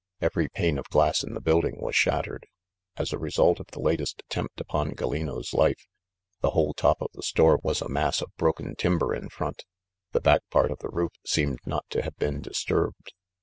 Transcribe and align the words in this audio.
Every 0.19 0.49
pane 0.49 0.79
of 0.79 0.89
glass 0.89 1.23
in 1.23 1.35
the 1.35 1.39
building 1.39 1.75
was 1.79 1.95
shattered. 1.95 2.47
As 2.97 3.13
a 3.13 3.19
result 3.19 3.59
of 3.59 3.67
the 3.67 3.79
latest 3.79 4.21
attempt 4.25 4.59
upon 4.59 4.95
Gallino's 4.95 5.53
life, 5.53 5.85
the 6.39 6.49
whole 6.49 6.73
top 6.73 6.99
of 7.03 7.11
the 7.13 7.21
store 7.21 7.59
was 7.61 7.83
a 7.83 7.87
mass 7.87 8.19
of 8.19 8.35
broken 8.35 8.75
timber 8.75 9.13
in 9.13 9.29
front; 9.29 9.63
the 10.11 10.19
back 10.19 10.41
part 10.49 10.71
of 10.71 10.79
the 10.79 10.89
roof 10.89 11.11
seemed 11.23 11.59
not 11.67 11.85
to 11.91 12.01
have 12.01 12.15
been 12.17 12.41
dis 12.41 12.63
turbed. 12.65 13.11